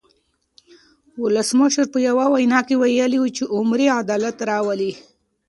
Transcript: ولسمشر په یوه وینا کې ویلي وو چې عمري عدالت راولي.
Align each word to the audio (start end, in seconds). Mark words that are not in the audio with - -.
ولسمشر 1.23 1.85
په 1.93 1.99
یوه 2.07 2.25
وینا 2.33 2.59
کې 2.67 2.75
ویلي 2.77 3.17
وو 3.19 3.33
چې 3.37 3.43
عمري 3.55 3.87
عدالت 4.01 4.37
راولي. 4.49 4.91